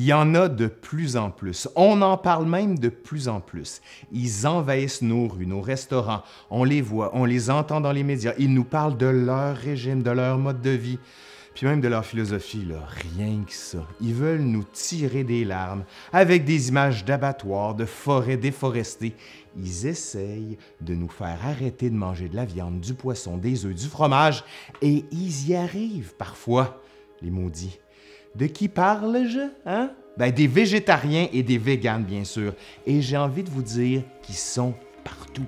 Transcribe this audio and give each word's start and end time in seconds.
Il 0.00 0.04
y 0.04 0.12
en 0.12 0.36
a 0.36 0.48
de 0.48 0.68
plus 0.68 1.16
en 1.16 1.32
plus. 1.32 1.68
On 1.74 2.02
en 2.02 2.16
parle 2.16 2.46
même 2.46 2.78
de 2.78 2.88
plus 2.88 3.26
en 3.26 3.40
plus. 3.40 3.82
Ils 4.12 4.46
envahissent 4.46 5.02
nos 5.02 5.26
rues, 5.26 5.44
nos 5.44 5.60
restaurants. 5.60 6.22
On 6.50 6.62
les 6.62 6.80
voit, 6.80 7.10
on 7.14 7.24
les 7.24 7.50
entend 7.50 7.80
dans 7.80 7.90
les 7.90 8.04
médias. 8.04 8.32
Ils 8.38 8.54
nous 8.54 8.62
parlent 8.62 8.96
de 8.96 9.08
leur 9.08 9.56
régime, 9.56 10.04
de 10.04 10.12
leur 10.12 10.38
mode 10.38 10.60
de 10.60 10.70
vie, 10.70 11.00
puis 11.52 11.66
même 11.66 11.80
de 11.80 11.88
leur 11.88 12.04
philosophie. 12.06 12.64
Rien 13.16 13.42
que 13.44 13.52
ça. 13.52 13.84
Ils 14.00 14.14
veulent 14.14 14.42
nous 14.42 14.62
tirer 14.62 15.24
des 15.24 15.44
larmes 15.44 15.82
avec 16.12 16.44
des 16.44 16.68
images 16.68 17.04
d'abattoirs, 17.04 17.74
de 17.74 17.84
forêts 17.84 18.36
déforestées. 18.36 19.16
Ils 19.56 19.88
essayent 19.88 20.58
de 20.80 20.94
nous 20.94 21.08
faire 21.08 21.40
arrêter 21.44 21.90
de 21.90 21.96
manger 21.96 22.28
de 22.28 22.36
la 22.36 22.44
viande, 22.44 22.78
du 22.78 22.94
poisson, 22.94 23.36
des 23.36 23.66
œufs, 23.66 23.74
du 23.74 23.88
fromage, 23.88 24.44
et 24.80 25.04
ils 25.10 25.48
y 25.48 25.56
arrivent 25.56 26.14
parfois, 26.16 26.80
les 27.20 27.32
maudits. 27.32 27.80
De 28.34 28.46
qui 28.46 28.68
parle-je, 28.68 29.50
hein? 29.66 29.90
Ben, 30.16 30.32
des 30.32 30.48
végétariens 30.48 31.28
et 31.32 31.42
des 31.42 31.58
véganes, 31.58 32.04
bien 32.04 32.24
sûr. 32.24 32.54
Et 32.86 33.00
j'ai 33.00 33.16
envie 33.16 33.44
de 33.44 33.50
vous 33.50 33.62
dire 33.62 34.02
qu'ils 34.22 34.34
sont 34.34 34.74
partout. 35.04 35.46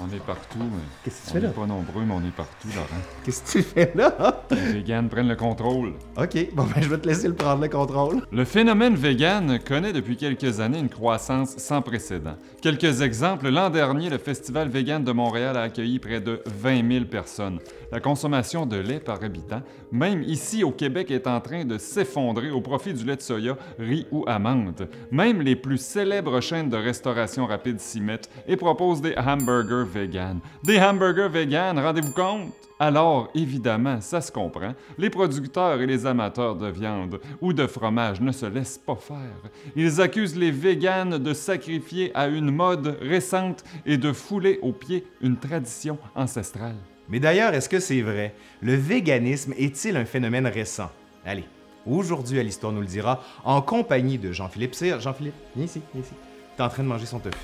On 0.00 0.06
est 0.14 0.24
partout, 0.24 0.58
mais. 0.60 0.78
Qu'est-ce 1.04 1.22
que 1.22 1.26
tu 1.26 1.30
on 1.30 1.32
fais 1.34 1.40
là? 1.40 1.48
est 1.48 1.52
pas 1.52 1.66
nombreux, 1.66 2.02
mais 2.06 2.14
on 2.14 2.20
est 2.26 2.34
partout, 2.34 2.68
Laurent. 2.74 2.86
Qu'est-ce 3.24 3.42
que 3.42 3.58
tu 3.58 3.62
fais 3.64 3.92
là? 3.96 4.44
Les 4.50 4.72
véganes 4.74 5.08
prennent 5.08 5.28
le 5.28 5.34
contrôle. 5.36 5.94
OK, 6.16 6.48
bon, 6.54 6.64
ben, 6.64 6.80
je 6.82 6.88
vais 6.88 6.98
te 6.98 7.08
laisser 7.08 7.26
le 7.26 7.34
prendre 7.34 7.62
le 7.62 7.68
contrôle. 7.68 8.22
Le 8.30 8.44
phénomène 8.44 8.94
vegan 8.94 9.58
connaît 9.66 9.92
depuis 9.92 10.16
quelques 10.16 10.60
années 10.60 10.78
une 10.78 10.88
croissance 10.88 11.56
sans 11.56 11.82
précédent. 11.82 12.36
Quelques 12.62 13.00
exemples. 13.02 13.48
L'an 13.48 13.70
dernier, 13.70 14.08
le 14.08 14.18
Festival 14.18 14.68
vegan 14.68 15.02
de 15.02 15.10
Montréal 15.12 15.56
a 15.56 15.62
accueilli 15.62 15.98
près 15.98 16.20
de 16.20 16.42
20 16.46 16.88
000 16.92 17.04
personnes. 17.06 17.58
La 17.90 18.00
consommation 18.00 18.66
de 18.66 18.76
lait 18.76 19.00
par 19.00 19.22
habitant, 19.24 19.62
même 19.90 20.22
ici 20.22 20.62
au 20.62 20.70
Québec, 20.70 21.10
est 21.10 21.26
en 21.26 21.40
train 21.40 21.64
de 21.64 21.78
s'effondrer 21.78 22.50
au 22.50 22.60
profit 22.60 22.92
du 22.92 23.04
lait 23.04 23.16
de 23.16 23.22
soya, 23.22 23.56
riz 23.78 24.06
ou 24.12 24.24
amande. 24.28 24.88
Même 25.10 25.40
les 25.42 25.56
plus 25.56 25.78
célèbres 25.78 26.40
chaînes 26.40 26.68
de 26.68 26.76
restauration 26.76 27.46
rapide 27.46 27.80
s'y 27.80 28.00
mettent 28.00 28.28
et 28.46 28.56
proposent 28.56 29.00
des 29.00 29.14
hamburgers 29.16 29.87
vegan. 29.88 30.40
Des 30.62 30.78
hamburgers 30.78 31.28
vegan, 31.28 31.78
rendez-vous 31.78 32.12
compte? 32.12 32.52
Alors, 32.80 33.28
évidemment, 33.34 34.00
ça 34.00 34.20
se 34.20 34.30
comprend, 34.30 34.72
les 34.98 35.10
producteurs 35.10 35.80
et 35.80 35.86
les 35.86 36.06
amateurs 36.06 36.54
de 36.54 36.68
viande 36.68 37.18
ou 37.40 37.52
de 37.52 37.66
fromage 37.66 38.20
ne 38.20 38.30
se 38.30 38.46
laissent 38.46 38.78
pas 38.78 38.94
faire. 38.94 39.50
Ils 39.74 40.00
accusent 40.00 40.36
les 40.36 40.52
véganes 40.52 41.18
de 41.18 41.34
sacrifier 41.34 42.12
à 42.14 42.28
une 42.28 42.52
mode 42.52 42.96
récente 43.00 43.64
et 43.84 43.96
de 43.96 44.12
fouler 44.12 44.60
aux 44.62 44.72
pieds 44.72 45.04
une 45.20 45.36
tradition 45.36 45.98
ancestrale. 46.14 46.76
Mais 47.08 47.18
d'ailleurs, 47.18 47.52
est-ce 47.52 47.68
que 47.68 47.80
c'est 47.80 48.02
vrai? 48.02 48.34
Le 48.60 48.74
véganisme 48.74 49.54
est-il 49.58 49.96
un 49.96 50.04
phénomène 50.04 50.46
récent? 50.46 50.90
Allez, 51.24 51.46
aujourd'hui 51.84 52.38
à 52.38 52.44
l'Histoire 52.44 52.72
nous 52.72 52.82
le 52.82 52.86
dira, 52.86 53.24
en 53.44 53.60
compagnie 53.60 54.18
de 54.18 54.30
Jean-Philippe 54.30 54.76
Cyr. 54.76 55.00
Jean-Philippe, 55.00 55.34
viens 55.56 55.64
ici, 55.64 55.80
viens 55.92 56.02
ici. 56.02 56.12
T'es 56.56 56.62
en 56.62 56.68
train 56.68 56.84
de 56.84 56.88
manger 56.88 57.06
son 57.06 57.18
tofu. 57.18 57.36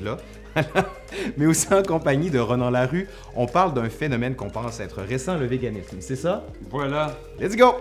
Là. 0.00 0.16
Mais 1.36 1.46
aussi 1.46 1.72
en 1.72 1.82
compagnie 1.82 2.30
de 2.30 2.38
Ronan 2.38 2.70
Larue, 2.70 3.08
on 3.34 3.46
parle 3.46 3.74
d'un 3.74 3.88
phénomène 3.88 4.34
qu'on 4.34 4.50
pense 4.50 4.80
être 4.80 5.02
récent, 5.02 5.36
le 5.36 5.46
véganisme. 5.46 5.98
C'est 6.00 6.16
ça? 6.16 6.44
Voilà, 6.70 7.16
Let's 7.38 7.56
go! 7.56 7.76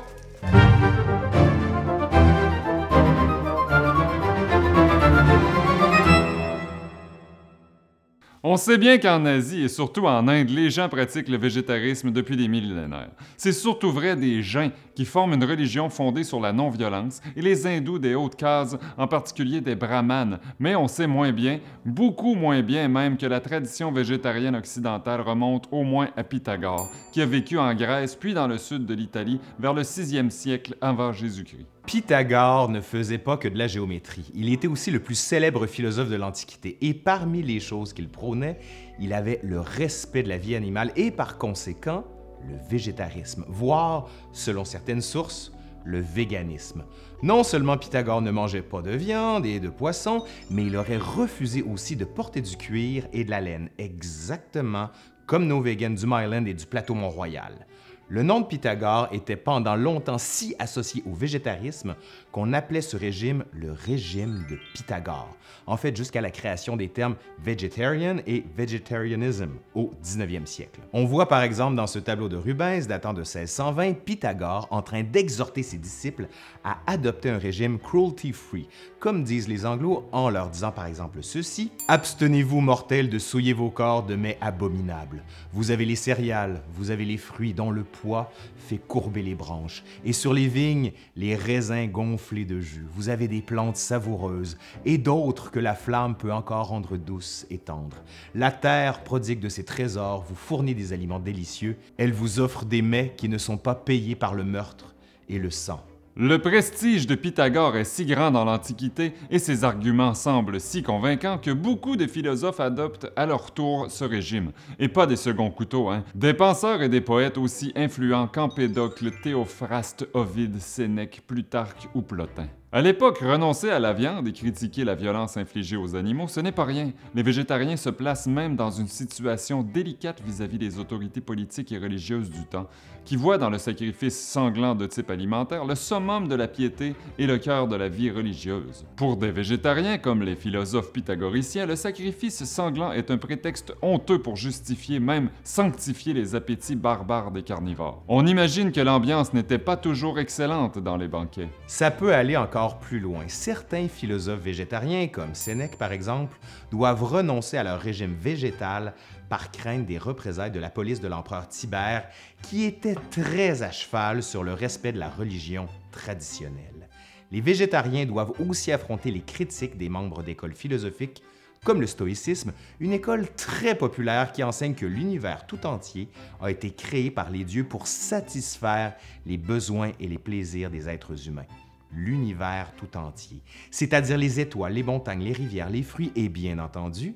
On 8.48 8.58
sait 8.58 8.78
bien 8.78 9.00
qu'en 9.00 9.26
Asie 9.26 9.64
et 9.64 9.68
surtout 9.68 10.06
en 10.06 10.28
Inde, 10.28 10.52
les 10.52 10.70
gens 10.70 10.88
pratiquent 10.88 11.30
le 11.30 11.38
végétarisme 11.38 12.12
depuis 12.12 12.38
des 12.38 12.48
millénaires. 12.48 13.10
C'est 13.38 13.52
surtout 13.52 13.92
vrai 13.92 14.16
des 14.16 14.44
Jains 14.44 14.70
qui 14.94 15.04
forment 15.04 15.34
une 15.34 15.44
religion 15.44 15.90
fondée 15.90 16.24
sur 16.24 16.40
la 16.40 16.54
non-violence 16.54 17.22
et 17.36 17.42
les 17.42 17.66
hindous 17.66 17.98
des 17.98 18.14
hautes 18.14 18.36
cases, 18.36 18.78
en 19.00 19.08
particulier 19.08 19.62
des 19.62 19.74
brahmanes. 19.74 20.38
Mais 20.60 20.76
on 20.76 20.88
sait 20.88 21.08
moins 21.08 21.32
bien, 21.32 21.60
beaucoup 21.86 22.36
moins 22.36 22.62
bien 22.62 22.88
même, 22.88 23.18
que 23.18 23.26
la 23.26 23.40
tradition 23.40 23.92
végétarienne 23.92 24.56
occidentale 24.56 25.22
remonte 25.22 25.68
au 25.72 25.82
moins 25.82 26.10
à 26.16 26.24
Pythagore, 26.24 26.92
qui 27.12 27.24
a 27.24 27.26
vécu 27.26 27.58
en 27.58 27.74
Grèce 27.74 28.16
puis 28.16 28.36
dans 28.36 28.48
le 28.48 28.60
sud 28.60 28.86
de 28.86 28.94
l'Italie 28.94 29.40
vers 29.58 29.74
le 29.74 29.82
6e 29.82 30.30
siècle 30.30 30.76
avant 30.82 31.12
Jésus-Christ. 31.12 31.75
Pythagore 31.86 32.70
ne 32.70 32.82
faisait 32.82 33.20
pas 33.20 33.38
que 33.38 33.48
de 33.48 33.58
la 33.58 33.68
géométrie. 33.68 34.32
Il 34.34 34.52
était 34.52 34.68
aussi 34.68 34.90
le 34.90 35.00
plus 35.00 35.16
célèbre 35.16 35.68
philosophe 35.68 36.10
de 36.10 36.16
l'Antiquité. 36.16 36.78
Et 36.82 36.96
parmi 36.96 37.44
les 37.44 37.60
choses 37.60 37.94
qu'il 37.94 38.10
prônait, 38.10 38.58
il 39.00 39.14
avait 39.14 39.40
le 39.44 39.60
respect 39.60 40.24
de 40.24 40.30
la 40.30 40.38
vie 40.38 40.56
animale 40.56 40.92
et 40.96 41.12
par 41.12 41.38
conséquent 41.38 42.04
le 42.48 42.58
végétarisme, 42.70 43.46
voire, 43.48 44.10
selon 44.32 44.66
certaines 44.66 45.02
sources, 45.02 45.52
le 45.84 46.00
véganisme. 46.00 46.86
Non 47.22 47.44
seulement 47.44 47.78
Pythagore 47.78 48.22
ne 48.22 48.32
mangeait 48.32 48.64
pas 48.64 48.82
de 48.82 48.92
viande 48.92 49.46
et 49.46 49.60
de 49.60 49.70
poisson, 49.70 50.24
mais 50.50 50.66
il 50.66 50.76
aurait 50.76 50.98
refusé 50.98 51.62
aussi 51.62 51.96
de 51.96 52.06
porter 52.06 52.42
du 52.42 52.58
cuir 52.58 53.08
et 53.14 53.24
de 53.24 53.30
la 53.30 53.42
laine, 53.42 53.70
exactement 53.78 54.90
comme 55.28 55.48
nos 55.48 55.62
végans 55.62 55.90
du 55.92 56.06
Myland 56.06 56.46
et 56.46 56.54
du 56.54 56.66
plateau 56.66 56.94
Mont-Royal. 56.94 57.66
Le 58.08 58.22
nom 58.22 58.42
de 58.42 58.46
Pythagore 58.46 59.08
était 59.12 59.36
pendant 59.36 59.76
longtemps 59.76 60.20
si 60.20 60.54
associé 60.60 61.02
au 61.08 61.14
végétarisme 61.16 61.96
qu'on 62.32 62.54
appelait 62.54 62.82
ce 62.82 62.96
régime 62.96 63.46
le 63.52 63.72
régime 63.72 64.46
de 64.48 64.60
Pythagore. 64.76 65.36
En 65.66 65.76
fait, 65.76 65.98
jusqu'à 65.98 66.22
la 66.22 66.30
création 66.30 66.78
des 66.78 66.90
termes 66.90 67.16
vegetarian 67.44 68.18
et 68.28 68.46
vegetarianism 68.56 69.50
au 69.74 69.92
19e 70.04 70.46
siècle. 70.46 70.82
On 70.94 71.06
voit 71.06 71.28
par 71.28 71.42
exemple 71.42 71.76
dans 71.76 71.88
ce 71.88 71.98
tableau 71.98 72.30
de 72.30 72.38
Rubens 72.38 72.86
datant 72.88 73.14
de 73.14 73.22
1620 73.22 73.94
Pythagore 74.06 74.68
en 74.70 74.84
train 74.84 75.02
d'exhorter 75.02 75.64
ses 75.64 75.78
disciples 75.78 76.28
à 76.64 76.78
adopter 76.86 77.32
un 77.32 77.40
régime 77.40 77.80
cruelty-free, 77.80 78.68
comme 79.00 79.24
disent 79.24 79.48
les 79.48 79.66
Anglo 79.66 80.08
en 80.12 80.30
leur 80.30 80.50
disant 80.50 80.72
par 80.72 80.86
exemple 80.86 81.20
ceci 81.24 81.72
Abstenez-vous, 81.88 82.62
mortels, 82.62 83.10
de 83.10 83.18
souiller 83.18 83.54
vos 83.54 83.72
corps 83.72 84.04
de 84.04 84.16
mets 84.16 84.38
abominables. 84.42 85.24
Vous 85.54 85.72
avez 85.72 85.86
les 85.86 85.96
céréales, 85.96 86.62
vous 86.74 86.92
avez 86.92 87.06
les 87.06 87.18
fruits 87.18 87.56
dont 87.56 87.72
le 87.72 87.84
poids 88.02 88.32
fait 88.58 88.78
courber 88.78 89.22
les 89.22 89.36
branches, 89.36 89.84
et 90.04 90.14
sur 90.14 90.34
les 90.34 90.48
vignes, 90.48 90.92
les 91.16 91.36
raisins 91.36 91.88
gonflés 91.88 92.46
de 92.46 92.60
jus. 92.60 92.86
Vous 92.94 93.10
avez 93.10 93.28
des 93.28 93.42
plantes 93.42 93.78
savoureuses, 93.78 94.58
et 94.86 94.98
d'autres 94.98 95.52
que 95.52 95.60
la 95.60 95.76
flamme 95.76 96.16
peut 96.16 96.34
encore 96.34 96.68
rendre 96.68 96.98
douces 96.98 97.46
et 97.50 97.58
tendres. 97.58 98.04
La 98.34 98.52
terre 98.52 99.04
prodigue 99.04 99.40
de 99.40 99.50
ses 99.50 99.66
trésors, 99.66 100.24
vous 100.28 100.36
fournit 100.36 100.76
des 100.76 100.94
aliments 100.94 101.20
délicieux, 101.20 101.78
elle 101.98 102.14
vous 102.14 102.40
offre 102.40 102.66
des 102.66 102.82
mets 102.82 103.14
qui 103.18 103.30
ne 103.30 103.38
sont 103.38 103.58
pas 103.58 103.76
payés 103.76 104.16
par 104.16 104.34
le 104.34 104.44
meurtre 104.44 104.96
et 105.30 105.40
le 105.40 105.50
sang. 105.50 105.84
Le 106.18 106.40
prestige 106.40 107.08
de 107.08 107.16
Pythagore 107.16 107.76
est 107.76 107.84
si 107.84 108.06
grand 108.06 108.32
dans 108.32 108.46
l'Antiquité 108.46 109.12
et 109.30 109.38
ses 109.38 109.66
arguments 109.66 110.14
semblent 110.14 110.62
si 110.62 110.82
convaincants 110.82 111.38
que 111.38 111.52
beaucoup 111.52 111.98
de 111.98 112.08
philosophes 112.08 112.62
adoptent 112.62 113.12
à 113.18 113.26
leur 113.26 113.54
tour 113.54 113.88
ce 113.90 114.06
régime. 114.06 114.54
Et 114.80 114.88
pas 114.88 115.08
des 115.08 115.18
seconds 115.18 115.52
couteaux, 115.52 115.90
hein. 115.90 116.06
Des 116.16 116.34
penseurs 116.34 116.82
et 116.82 116.88
des 116.88 117.02
poètes 117.02 117.38
aussi 117.38 117.74
influents 117.76 118.28
qu'Empédocle, 118.28 119.12
Théophraste, 119.24 120.08
Ovide, 120.14 120.62
Sénèque, 120.62 121.22
Plutarque 121.28 121.90
ou 121.94 122.02
Plotin. 122.02 122.48
À 122.76 122.82
l'époque, 122.82 123.20
renoncer 123.20 123.70
à 123.70 123.80
la 123.80 123.94
viande 123.94 124.28
et 124.28 124.34
critiquer 124.34 124.84
la 124.84 124.96
violence 124.96 125.38
infligée 125.38 125.78
aux 125.78 125.96
animaux, 125.96 126.28
ce 126.28 126.42
n'est 126.42 126.52
pas 126.52 126.66
rien. 126.66 126.92
Les 127.14 127.24
végétariens 127.24 127.78
se 127.78 127.90
placent 127.90 128.28
même 128.28 128.58
dans 128.58 128.70
une 128.70 128.90
situation 128.90 129.64
délicate 129.64 130.22
vis-à-vis 130.22 130.58
des 130.58 130.78
autorités 130.78 131.22
politiques 131.22 131.72
et 131.72 131.78
religieuses 131.78 132.30
du 132.30 132.44
temps, 132.44 132.68
qui 133.06 133.16
voient 133.16 133.38
dans 133.38 133.50
le 133.50 133.60
sacrifice 133.60 134.20
sanglant 134.20 134.76
de 134.76 134.88
type 134.88 135.10
alimentaire 135.10 135.64
le 135.64 135.74
summum 135.74 136.28
de 136.28 136.36
la 136.36 136.50
piété 136.50 136.96
et 137.18 137.28
le 137.28 137.38
cœur 137.38 137.70
de 137.70 137.78
la 137.78 137.88
vie 137.88 138.12
religieuse. 138.12 138.86
Pour 138.98 139.16
des 139.16 139.32
végétariens 139.32 139.98
comme 139.98 140.24
les 140.24 140.36
philosophes 140.36 140.92
pythagoriciens, 140.92 141.68
le 141.68 141.78
sacrifice 141.78 142.44
sanglant 142.44 142.92
est 142.92 143.10
un 143.10 143.18
prétexte 143.18 143.74
honteux 143.82 144.20
pour 144.20 144.36
justifier, 144.36 145.00
même 145.00 145.30
sanctifier 145.46 146.14
les 146.14 146.36
appétits 146.36 146.76
barbares 146.76 147.32
des 147.32 147.44
carnivores. 147.44 148.04
On 148.10 148.28
imagine 148.28 148.74
que 148.74 148.82
l'ambiance 148.82 149.34
n'était 149.34 149.60
pas 149.60 149.78
toujours 149.78 150.20
excellente 150.20 150.78
dans 150.80 150.98
les 150.98 151.08
banquets. 151.08 151.48
Ça 151.68 151.90
peut 151.90 152.14
aller 152.14 152.36
encore 152.36 152.65
plus 152.74 153.00
loin. 153.00 153.26
Certains 153.28 153.88
philosophes 153.88 154.42
végétariens, 154.42 155.08
comme 155.08 155.36
Sénèque 155.36 155.78
par 155.78 155.92
exemple, 155.92 156.38
doivent 156.72 157.04
renoncer 157.04 157.58
à 157.58 157.64
leur 157.64 157.80
régime 157.80 158.16
végétal 158.20 158.94
par 159.30 159.52
crainte 159.52 159.86
des 159.86 159.98
représailles 159.98 160.52
de 160.52 160.60
la 160.60 160.70
police 160.70 161.02
de 161.02 161.08
l'empereur 161.08 161.48
Tibère, 161.48 162.08
qui 162.42 162.64
était 162.64 162.98
très 163.12 163.64
à 163.64 163.72
cheval 163.72 164.24
sur 164.24 164.44
le 164.44 164.54
respect 164.54 164.92
de 164.92 165.00
la 165.00 165.10
religion 165.10 165.68
traditionnelle. 165.92 166.90
Les 167.32 167.42
végétariens 167.42 168.06
doivent 168.06 168.34
aussi 168.40 168.72
affronter 168.72 169.12
les 169.12 169.22
critiques 169.22 169.78
des 169.78 169.90
membres 169.90 170.24
d'écoles 170.24 170.56
philosophiques 170.56 171.24
comme 171.64 171.82
le 171.82 171.88
stoïcisme, 171.88 172.54
une 172.80 172.94
école 172.94 173.28
très 173.36 173.74
populaire 173.76 174.32
qui 174.32 174.44
enseigne 174.44 174.76
que 174.76 174.86
l'univers 174.86 175.48
tout 175.48 175.66
entier 175.66 176.08
a 176.40 176.52
été 176.52 176.70
créé 176.70 177.10
par 177.10 177.32
les 177.32 177.44
dieux 177.44 177.64
pour 177.64 177.88
satisfaire 177.88 178.94
les 179.26 179.38
besoins 179.38 179.92
et 180.00 180.08
les 180.08 180.20
plaisirs 180.20 180.70
des 180.70 180.88
êtres 180.88 181.28
humains 181.28 181.48
l'univers 181.92 182.74
tout 182.78 182.98
entier, 182.98 183.42
c'est-à-dire 183.72 184.18
les 184.18 184.40
étoiles, 184.40 184.74
les 184.74 184.84
montagnes, 184.84 185.24
les 185.24 185.34
rivières, 185.34 185.70
les 185.70 185.84
fruits 185.84 186.12
et 186.16 186.30
bien 186.30 186.60
entendu 186.60 187.16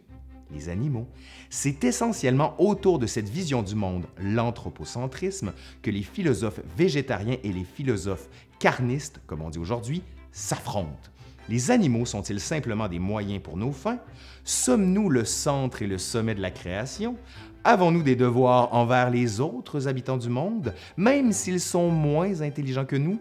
les 0.52 0.70
animaux. 0.70 1.08
C'est 1.50 1.84
essentiellement 1.84 2.56
autour 2.60 3.00
de 3.00 3.08
cette 3.08 3.30
vision 3.30 3.62
du 3.62 3.76
monde, 3.76 4.06
l'anthropocentrisme, 4.20 5.54
que 5.82 5.92
les 5.92 6.04
philosophes 6.04 6.62
végétariens 6.78 7.38
et 7.44 7.54
les 7.54 7.64
philosophes 7.64 8.30
carnistes, 8.60 9.22
comme 9.28 9.42
on 9.42 9.50
dit 9.50 9.60
aujourd'hui, 9.60 10.02
s'affrontent. 10.32 11.10
Les 11.48 11.72
animaux 11.72 12.06
sont-ils 12.06 12.40
simplement 12.40 12.88
des 12.88 13.00
moyens 13.00 13.42
pour 13.42 13.58
nos 13.58 13.72
fins? 13.72 14.00
Sommes-nous 14.44 15.10
le 15.10 15.26
centre 15.26 15.82
et 15.82 15.88
le 15.88 15.98
sommet 15.98 16.36
de 16.36 16.42
la 16.42 16.52
création? 16.52 17.16
Avons-nous 17.64 18.04
des 18.04 18.16
devoirs 18.16 18.74
envers 18.74 19.10
les 19.10 19.40
autres 19.40 19.88
habitants 19.88 20.18
du 20.18 20.30
monde, 20.30 20.74
même 20.96 21.32
s'ils 21.32 21.60
sont 21.60 21.90
moins 21.90 22.42
intelligents 22.42 22.86
que 22.86 22.96
nous? 22.96 23.20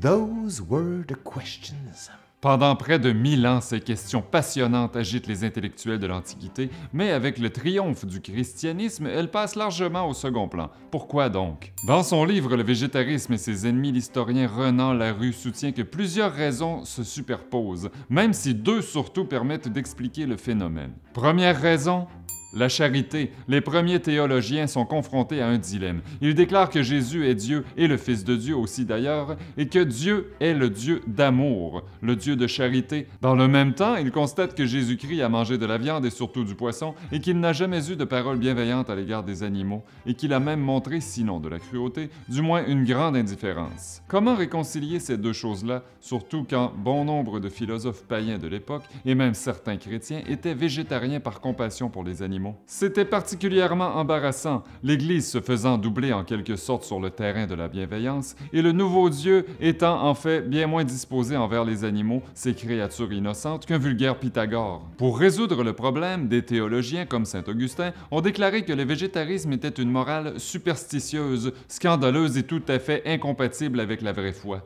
Those 0.00 0.60
were 0.60 1.06
the 1.06 1.16
questions. 1.24 2.10
Pendant 2.42 2.76
près 2.76 2.98
de 2.98 3.12
mille 3.12 3.46
ans, 3.46 3.62
ces 3.62 3.80
questions 3.80 4.20
passionnantes 4.20 4.94
agitent 4.94 5.26
les 5.26 5.42
intellectuels 5.42 5.98
de 5.98 6.06
l'Antiquité, 6.06 6.68
mais 6.92 7.12
avec 7.12 7.38
le 7.38 7.48
triomphe 7.48 8.04
du 8.04 8.20
christianisme, 8.20 9.06
elles 9.06 9.30
passent 9.30 9.56
largement 9.56 10.06
au 10.06 10.12
second 10.12 10.48
plan. 10.48 10.70
Pourquoi 10.90 11.30
donc? 11.30 11.72
Dans 11.86 12.02
son 12.02 12.26
livre 12.26 12.54
Le 12.54 12.62
végétarisme 12.62 13.32
et 13.32 13.38
ses 13.38 13.66
ennemis, 13.66 13.90
l'historien 13.90 14.46
Renan 14.46 14.92
Larue 14.92 15.32
soutient 15.32 15.72
que 15.72 15.80
plusieurs 15.80 16.34
raisons 16.34 16.84
se 16.84 17.02
superposent, 17.02 17.88
même 18.10 18.34
si 18.34 18.54
deux 18.54 18.82
surtout 18.82 19.24
permettent 19.24 19.68
d'expliquer 19.68 20.26
le 20.26 20.36
phénomène. 20.36 20.92
Première 21.14 21.58
raison, 21.58 22.06
la 22.56 22.68
charité, 22.68 23.30
les 23.48 23.60
premiers 23.60 24.00
théologiens 24.00 24.66
sont 24.66 24.86
confrontés 24.86 25.42
à 25.42 25.48
un 25.48 25.58
dilemme. 25.58 26.00
Ils 26.22 26.34
déclarent 26.34 26.70
que 26.70 26.82
Jésus 26.82 27.26
est 27.26 27.34
Dieu 27.34 27.64
et 27.76 27.86
le 27.86 27.98
Fils 27.98 28.24
de 28.24 28.34
Dieu 28.34 28.56
aussi 28.56 28.84
d'ailleurs, 28.84 29.36
et 29.56 29.68
que 29.68 29.78
Dieu 29.78 30.32
est 30.40 30.54
le 30.54 30.70
Dieu 30.70 31.02
d'amour, 31.06 31.82
le 32.00 32.16
Dieu 32.16 32.34
de 32.34 32.46
charité. 32.46 33.08
Dans 33.20 33.34
le 33.34 33.46
même 33.46 33.74
temps, 33.74 33.96
ils 33.96 34.10
constatent 34.10 34.54
que 34.54 34.64
Jésus-Christ 34.64 35.20
a 35.20 35.28
mangé 35.28 35.58
de 35.58 35.66
la 35.66 35.76
viande 35.76 36.06
et 36.06 36.10
surtout 36.10 36.44
du 36.44 36.54
poisson, 36.54 36.94
et 37.12 37.20
qu'il 37.20 37.38
n'a 37.38 37.52
jamais 37.52 37.90
eu 37.90 37.96
de 37.96 38.04
parole 38.04 38.38
bienveillante 38.38 38.88
à 38.88 38.94
l'égard 38.94 39.22
des 39.22 39.42
animaux, 39.42 39.84
et 40.06 40.14
qu'il 40.14 40.32
a 40.32 40.40
même 40.40 40.60
montré, 40.60 41.00
sinon 41.00 41.40
de 41.40 41.48
la 41.48 41.58
cruauté, 41.58 42.08
du 42.28 42.40
moins 42.40 42.66
une 42.66 42.84
grande 42.84 43.16
indifférence. 43.16 44.02
Comment 44.08 44.34
réconcilier 44.34 44.98
ces 44.98 45.18
deux 45.18 45.34
choses-là, 45.34 45.82
surtout 46.00 46.46
quand 46.48 46.72
bon 46.76 47.04
nombre 47.04 47.38
de 47.38 47.50
philosophes 47.50 48.04
païens 48.04 48.38
de 48.38 48.48
l'époque, 48.48 48.84
et 49.04 49.14
même 49.14 49.34
certains 49.34 49.76
chrétiens, 49.76 50.22
étaient 50.26 50.54
végétariens 50.54 51.20
par 51.20 51.40
compassion 51.40 51.90
pour 51.90 52.02
les 52.02 52.22
animaux? 52.22 52.45
C'était 52.66 53.04
particulièrement 53.04 53.96
embarrassant, 53.96 54.62
l'Église 54.82 55.30
se 55.30 55.40
faisant 55.40 55.78
doubler 55.78 56.12
en 56.12 56.24
quelque 56.24 56.56
sorte 56.56 56.84
sur 56.84 57.00
le 57.00 57.10
terrain 57.10 57.46
de 57.46 57.54
la 57.54 57.68
bienveillance, 57.68 58.36
et 58.52 58.62
le 58.62 58.72
nouveau 58.72 59.10
Dieu 59.10 59.46
étant 59.60 60.02
en 60.02 60.14
fait 60.14 60.42
bien 60.42 60.66
moins 60.66 60.84
disposé 60.84 61.36
envers 61.36 61.64
les 61.64 61.84
animaux, 61.84 62.22
ces 62.34 62.54
créatures 62.54 63.12
innocentes, 63.12 63.66
qu'un 63.66 63.78
vulgaire 63.78 64.18
Pythagore. 64.18 64.86
Pour 64.98 65.18
résoudre 65.18 65.62
le 65.62 65.72
problème, 65.72 66.28
des 66.28 66.42
théologiens 66.42 67.06
comme 67.06 67.24
Saint 67.24 67.44
Augustin 67.46 67.92
ont 68.10 68.20
déclaré 68.20 68.64
que 68.64 68.72
le 68.72 68.84
végétarisme 68.84 69.52
était 69.52 69.68
une 69.68 69.90
morale 69.90 70.38
superstitieuse, 70.38 71.52
scandaleuse 71.68 72.36
et 72.38 72.42
tout 72.42 72.62
à 72.68 72.78
fait 72.78 73.02
incompatible 73.06 73.80
avec 73.80 74.02
la 74.02 74.12
vraie 74.12 74.32
foi. 74.32 74.62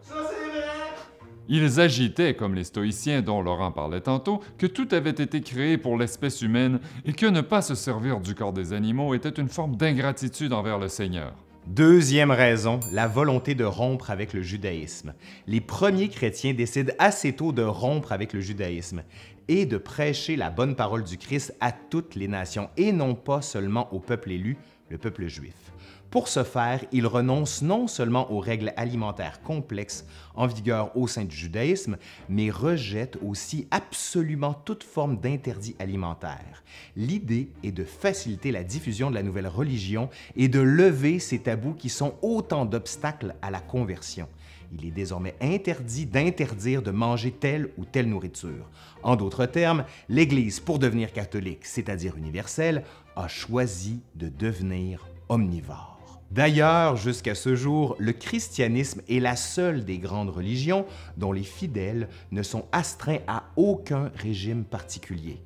Ils 1.52 1.80
agitaient, 1.80 2.34
comme 2.34 2.54
les 2.54 2.62
stoïciens 2.62 3.22
dont 3.22 3.42
Laurent 3.42 3.72
parlait 3.72 4.00
tantôt, 4.00 4.40
que 4.56 4.68
tout 4.68 4.86
avait 4.92 5.10
été 5.10 5.40
créé 5.40 5.78
pour 5.78 5.98
l'espèce 5.98 6.42
humaine 6.42 6.78
et 7.04 7.12
que 7.12 7.26
ne 7.26 7.40
pas 7.40 7.60
se 7.60 7.74
servir 7.74 8.20
du 8.20 8.36
corps 8.36 8.52
des 8.52 8.72
animaux 8.72 9.14
était 9.14 9.30
une 9.30 9.48
forme 9.48 9.74
d'ingratitude 9.74 10.52
envers 10.52 10.78
le 10.78 10.86
Seigneur. 10.86 11.34
Deuxième 11.66 12.30
raison, 12.30 12.78
la 12.92 13.08
volonté 13.08 13.56
de 13.56 13.64
rompre 13.64 14.12
avec 14.12 14.32
le 14.32 14.42
judaïsme. 14.42 15.12
Les 15.48 15.60
premiers 15.60 16.08
chrétiens 16.08 16.54
décident 16.54 16.92
assez 17.00 17.32
tôt 17.32 17.50
de 17.50 17.62
rompre 17.62 18.12
avec 18.12 18.32
le 18.32 18.40
judaïsme 18.40 19.02
et 19.50 19.66
de 19.66 19.78
prêcher 19.78 20.36
la 20.36 20.48
bonne 20.48 20.76
parole 20.76 21.02
du 21.02 21.18
Christ 21.18 21.52
à 21.58 21.72
toutes 21.72 22.14
les 22.14 22.28
nations 22.28 22.70
et 22.76 22.92
non 22.92 23.16
pas 23.16 23.42
seulement 23.42 23.92
au 23.92 23.98
peuple 23.98 24.30
élu, 24.30 24.56
le 24.90 24.96
peuple 24.96 25.26
juif. 25.26 25.72
Pour 26.08 26.28
ce 26.28 26.44
faire, 26.44 26.84
il 26.92 27.04
renonce 27.04 27.60
non 27.60 27.88
seulement 27.88 28.30
aux 28.30 28.38
règles 28.38 28.72
alimentaires 28.76 29.42
complexes 29.42 30.04
en 30.36 30.46
vigueur 30.46 30.96
au 30.96 31.08
sein 31.08 31.24
du 31.24 31.34
judaïsme, 31.34 31.98
mais 32.28 32.48
rejette 32.48 33.18
aussi 33.26 33.66
absolument 33.72 34.54
toute 34.54 34.84
forme 34.84 35.18
d'interdit 35.18 35.74
alimentaire. 35.80 36.62
L'idée 36.94 37.50
est 37.64 37.72
de 37.72 37.84
faciliter 37.84 38.52
la 38.52 38.62
diffusion 38.62 39.10
de 39.10 39.16
la 39.16 39.24
nouvelle 39.24 39.48
religion 39.48 40.10
et 40.36 40.46
de 40.46 40.60
lever 40.60 41.18
ces 41.18 41.40
tabous 41.40 41.74
qui 41.74 41.88
sont 41.88 42.14
autant 42.22 42.66
d'obstacles 42.66 43.34
à 43.42 43.50
la 43.50 43.60
conversion. 43.60 44.28
Il 44.72 44.86
est 44.86 44.92
désormais 44.92 45.34
interdit 45.40 46.06
d'interdire 46.06 46.82
de 46.82 46.90
manger 46.90 47.32
telle 47.32 47.70
ou 47.76 47.84
telle 47.84 48.08
nourriture. 48.08 48.70
En 49.02 49.16
d'autres 49.16 49.46
termes, 49.46 49.84
l'Église, 50.08 50.60
pour 50.60 50.78
devenir 50.78 51.12
catholique, 51.12 51.64
c'est-à-dire 51.64 52.16
universelle, 52.16 52.84
a 53.16 53.26
choisi 53.26 54.00
de 54.14 54.28
devenir 54.28 55.08
omnivore. 55.28 55.98
D'ailleurs, 56.30 56.94
jusqu'à 56.94 57.34
ce 57.34 57.56
jour, 57.56 57.96
le 57.98 58.12
christianisme 58.12 59.02
est 59.08 59.18
la 59.18 59.34
seule 59.34 59.84
des 59.84 59.98
grandes 59.98 60.30
religions 60.30 60.86
dont 61.16 61.32
les 61.32 61.42
fidèles 61.42 62.08
ne 62.30 62.44
sont 62.44 62.66
astreints 62.70 63.18
à 63.26 63.46
aucun 63.56 64.12
régime 64.14 64.62
particulier. 64.62 65.42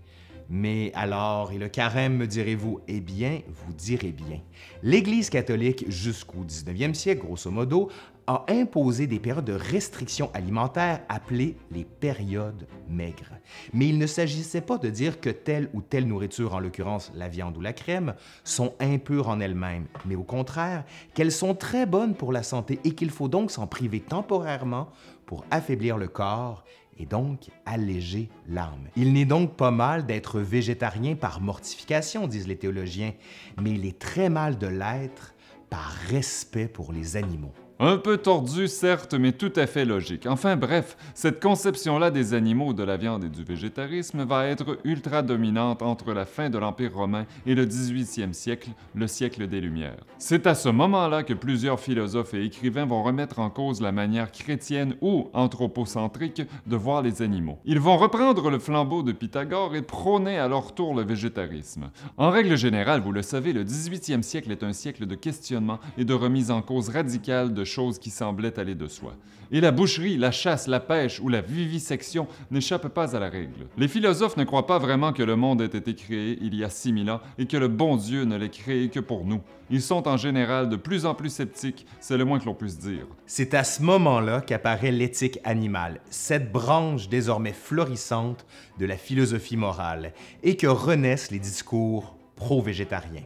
Mais 0.50 0.92
alors, 0.94 1.52
et 1.52 1.58
le 1.58 1.68
carême, 1.68 2.18
me 2.18 2.26
direz-vous? 2.26 2.80
Eh 2.86 3.00
bien, 3.00 3.40
vous 3.48 3.72
direz 3.72 4.12
bien. 4.12 4.40
L'Église 4.82 5.30
catholique, 5.30 5.86
jusqu'au 5.88 6.44
19e 6.44 6.92
siècle, 6.92 7.24
grosso 7.24 7.50
modo, 7.50 7.90
a 8.26 8.44
imposé 8.48 9.06
des 9.06 9.18
périodes 9.18 9.44
de 9.44 9.52
restriction 9.52 10.30
alimentaire 10.34 11.00
appelées 11.08 11.56
les 11.70 11.84
périodes 11.84 12.66
maigres. 12.88 13.34
Mais 13.72 13.88
il 13.88 13.98
ne 13.98 14.06
s'agissait 14.06 14.60
pas 14.60 14.78
de 14.78 14.88
dire 14.88 15.20
que 15.20 15.30
telle 15.30 15.68
ou 15.74 15.82
telle 15.82 16.06
nourriture, 16.06 16.54
en 16.54 16.60
l'occurrence 16.60 17.12
la 17.14 17.28
viande 17.28 17.56
ou 17.56 17.60
la 17.60 17.72
crème, 17.72 18.14
sont 18.44 18.74
impures 18.80 19.28
en 19.28 19.40
elles-mêmes, 19.40 19.86
mais 20.06 20.16
au 20.16 20.22
contraire, 20.22 20.84
qu'elles 21.14 21.32
sont 21.32 21.54
très 21.54 21.86
bonnes 21.86 22.14
pour 22.14 22.32
la 22.32 22.42
santé 22.42 22.80
et 22.84 22.92
qu'il 22.92 23.10
faut 23.10 23.28
donc 23.28 23.50
s'en 23.50 23.66
priver 23.66 24.00
temporairement 24.00 24.88
pour 25.26 25.44
affaiblir 25.50 25.96
le 25.96 26.08
corps 26.08 26.64
et 26.98 27.06
donc 27.06 27.50
alléger 27.66 28.28
l'âme. 28.48 28.88
Il 28.96 29.12
n'est 29.12 29.24
donc 29.24 29.56
pas 29.56 29.70
mal 29.70 30.06
d'être 30.06 30.40
végétarien 30.40 31.16
par 31.16 31.40
mortification, 31.40 32.26
disent 32.26 32.48
les 32.48 32.56
théologiens, 32.56 33.12
mais 33.60 33.72
il 33.72 33.84
est 33.84 33.98
très 33.98 34.28
mal 34.28 34.58
de 34.58 34.66
l'être 34.66 35.34
par 35.70 35.90
respect 36.08 36.68
pour 36.68 36.92
les 36.92 37.16
animaux. 37.16 37.52
Un 37.80 37.96
peu 37.96 38.18
tordu, 38.18 38.68
certes, 38.68 39.14
mais 39.14 39.32
tout 39.32 39.52
à 39.56 39.66
fait 39.66 39.84
logique. 39.84 40.26
Enfin 40.28 40.54
bref, 40.54 40.96
cette 41.12 41.42
conception-là 41.42 42.12
des 42.12 42.32
animaux, 42.32 42.72
de 42.72 42.84
la 42.84 42.96
viande 42.96 43.24
et 43.24 43.28
du 43.28 43.42
végétarisme 43.42 44.22
va 44.24 44.46
être 44.46 44.78
ultra 44.84 45.22
dominante 45.22 45.82
entre 45.82 46.12
la 46.12 46.24
fin 46.24 46.50
de 46.50 46.58
l'Empire 46.58 46.94
romain 46.94 47.26
et 47.46 47.56
le 47.56 47.66
18e 47.66 48.32
siècle, 48.32 48.70
le 48.94 49.08
siècle 49.08 49.48
des 49.48 49.60
Lumières. 49.60 50.04
C'est 50.18 50.46
à 50.46 50.54
ce 50.54 50.68
moment-là 50.68 51.24
que 51.24 51.34
plusieurs 51.34 51.80
philosophes 51.80 52.34
et 52.34 52.44
écrivains 52.44 52.86
vont 52.86 53.02
remettre 53.02 53.40
en 53.40 53.50
cause 53.50 53.80
la 53.80 53.90
manière 53.90 54.30
chrétienne 54.30 54.94
ou 55.00 55.28
anthropocentrique 55.32 56.42
de 56.68 56.76
voir 56.76 57.02
les 57.02 57.22
animaux. 57.22 57.58
Ils 57.64 57.80
vont 57.80 57.96
reprendre 57.96 58.50
le 58.50 58.60
flambeau 58.60 59.02
de 59.02 59.10
Pythagore 59.10 59.74
et 59.74 59.82
prôner 59.82 60.38
à 60.38 60.46
leur 60.46 60.76
tour 60.76 60.94
le 60.94 61.02
végétarisme. 61.02 61.90
En 62.18 62.30
règle 62.30 62.56
générale, 62.56 63.00
vous 63.00 63.12
le 63.12 63.22
savez, 63.22 63.52
le 63.52 63.64
18e 63.64 64.22
siècle 64.22 64.52
est 64.52 64.62
un 64.62 64.72
siècle 64.72 65.06
de 65.06 65.14
questionnement 65.16 65.80
et 65.98 66.04
de 66.04 66.14
remise 66.14 66.52
en 66.52 66.62
cause 66.62 66.88
radicale 66.88 67.52
de 67.52 67.64
choses 67.74 67.98
qui 67.98 68.10
semblaient 68.10 68.58
aller 68.58 68.74
de 68.74 68.86
soi. 68.86 69.14
Et 69.50 69.60
la 69.60 69.72
boucherie, 69.72 70.16
la 70.16 70.30
chasse, 70.30 70.66
la 70.66 70.80
pêche 70.80 71.20
ou 71.20 71.28
la 71.28 71.40
vivisection 71.40 72.26
n'échappent 72.50 72.88
pas 72.88 73.14
à 73.14 73.20
la 73.20 73.28
règle. 73.28 73.66
Les 73.76 73.88
philosophes 73.88 74.36
ne 74.36 74.44
croient 74.44 74.66
pas 74.66 74.78
vraiment 74.78 75.12
que 75.12 75.22
le 75.22 75.36
monde 75.36 75.60
ait 75.60 75.66
été 75.66 75.94
créé 75.94 76.38
il 76.40 76.54
y 76.54 76.64
a 76.64 76.70
6000 76.70 77.10
ans 77.10 77.20
et 77.38 77.46
que 77.46 77.56
le 77.56 77.68
bon 77.68 77.96
Dieu 77.96 78.24
ne 78.24 78.36
l'ait 78.36 78.48
créé 78.48 78.88
que 78.88 79.00
pour 79.00 79.24
nous. 79.24 79.40
Ils 79.70 79.82
sont 79.82 80.08
en 80.08 80.16
général 80.16 80.68
de 80.68 80.76
plus 80.76 81.06
en 81.06 81.14
plus 81.14 81.30
sceptiques, 81.30 81.86
c'est 82.00 82.16
le 82.16 82.24
moins 82.24 82.38
que 82.38 82.46
l'on 82.46 82.54
puisse 82.54 82.78
dire. 82.78 83.06
C'est 83.26 83.54
à 83.54 83.64
ce 83.64 83.82
moment-là 83.82 84.40
qu'apparaît 84.40 84.92
l'éthique 84.92 85.38
animale, 85.44 86.00
cette 86.10 86.52
branche 86.52 87.08
désormais 87.08 87.52
florissante 87.52 88.46
de 88.78 88.86
la 88.86 88.96
philosophie 88.96 89.56
morale, 89.56 90.12
et 90.42 90.56
que 90.56 90.66
renaissent 90.66 91.30
les 91.30 91.38
discours 91.38 92.16
pro-végétariens. 92.36 93.24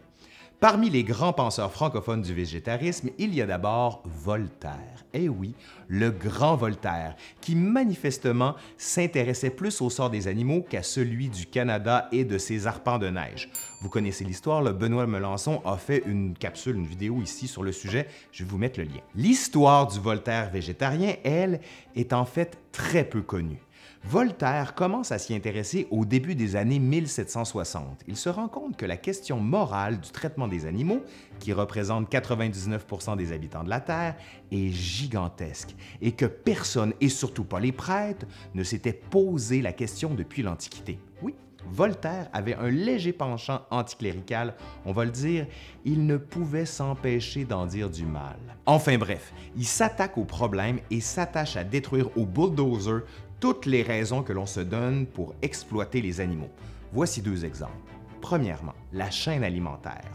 Parmi 0.60 0.90
les 0.90 1.04
grands 1.04 1.32
penseurs 1.32 1.70
francophones 1.70 2.22
du 2.22 2.34
végétarisme, 2.34 3.10
il 3.16 3.32
y 3.32 3.40
a 3.40 3.46
d'abord 3.46 4.02
Voltaire. 4.04 5.04
Eh 5.14 5.28
oui, 5.28 5.54
le 5.86 6.10
grand 6.10 6.56
Voltaire, 6.56 7.14
qui 7.40 7.54
manifestement 7.54 8.56
s'intéressait 8.76 9.50
plus 9.50 9.80
au 9.80 9.88
sort 9.88 10.10
des 10.10 10.26
animaux 10.26 10.66
qu'à 10.68 10.82
celui 10.82 11.28
du 11.28 11.46
Canada 11.46 12.08
et 12.10 12.24
de 12.24 12.38
ses 12.38 12.66
arpents 12.66 12.98
de 12.98 13.08
neige. 13.08 13.48
Vous 13.82 13.88
connaissez 13.88 14.24
l'histoire, 14.24 14.60
le 14.60 14.72
Benoît 14.72 15.06
Melançon 15.06 15.62
a 15.64 15.76
fait 15.76 16.02
une 16.06 16.34
capsule, 16.34 16.74
une 16.74 16.86
vidéo 16.86 17.22
ici 17.22 17.46
sur 17.46 17.62
le 17.62 17.70
sujet, 17.70 18.08
je 18.32 18.42
vais 18.42 18.50
vous 18.50 18.58
mettre 18.58 18.80
le 18.80 18.86
lien. 18.86 19.00
L'histoire 19.14 19.86
du 19.86 20.00
Voltaire 20.00 20.50
végétarien, 20.50 21.14
elle, 21.22 21.60
est 21.94 22.12
en 22.12 22.24
fait 22.24 22.58
très 22.72 23.04
peu 23.04 23.22
connue. 23.22 23.60
Voltaire 24.05 24.75
commence 24.75 25.12
à 25.12 25.19
s'y 25.19 25.35
intéresser 25.35 25.87
au 25.90 26.05
début 26.05 26.35
des 26.35 26.57
années 26.57 26.78
1760. 26.78 28.05
Il 28.07 28.17
se 28.17 28.28
rend 28.28 28.49
compte 28.49 28.76
que 28.76 28.87
la 28.87 28.97
question 28.97 29.38
morale 29.40 30.00
du 30.00 30.11
traitement 30.11 30.49
des 30.49 30.67
animaux, 30.67 31.02
qui 31.40 31.52
représente 31.52 32.11
99% 32.11 33.17
des 33.17 33.33
habitants 33.33 33.64
de 33.64 33.69
la 33.69 33.81
Terre, 33.81 34.17
est 34.50 34.71
gigantesque 34.71 35.75
et 36.00 36.12
que 36.12 36.26
personne, 36.26 36.95
et 37.00 37.09
surtout 37.09 37.45
pas 37.45 37.61
les 37.61 37.73
prêtres, 37.73 38.26
ne 38.55 38.62
s'était 38.62 38.93
posé 38.93 39.61
la 39.61 39.73
question 39.73 40.14
depuis 40.14 40.43
l'Antiquité. 40.43 40.99
Oui, 41.23 41.35
Voltaire 41.71 42.28
avait 42.33 42.55
un 42.55 42.71
léger 42.71 43.12
penchant 43.12 43.62
anticlérical, 43.71 44.55
on 44.87 44.93
va 44.93 45.05
le 45.05 45.11
dire, 45.11 45.47
il 45.85 46.07
ne 46.07 46.17
pouvait 46.17 46.67
s'empêcher 46.67 47.45
d'en 47.45 47.67
dire 47.67 47.90
du 47.90 48.07
mal. 48.07 48.38
Enfin 48.64 48.97
bref, 48.97 49.33
il 49.57 49.67
s'attaque 49.67 50.17
au 50.19 50.25
problème 50.25 50.78
et 50.90 51.00
s'attache 51.00 51.57
à 51.57 51.64
détruire 51.64 52.17
au 52.17 52.25
bulldozer 52.25 53.02
toutes 53.40 53.66
les 53.66 53.83
raisons 53.83 54.23
que 54.23 54.33
l'on 54.33 54.47
se 54.47 54.61
donne 54.61 55.07
pour 55.07 55.35
exploiter 55.42 56.00
les 56.00 56.21
animaux. 56.21 56.50
Voici 56.92 57.23
deux 57.23 57.45
exemples. 57.45 57.73
Premièrement, 58.21 58.75
la 58.92 59.11
chaîne 59.11 59.45
alimentaire. 59.45 60.11